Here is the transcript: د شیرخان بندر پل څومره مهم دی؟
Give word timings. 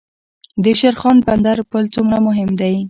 د 0.63 0.65
شیرخان 0.79 1.17
بندر 1.27 1.57
پل 1.71 1.83
څومره 1.95 2.17
مهم 2.27 2.49
دی؟ 2.59 2.73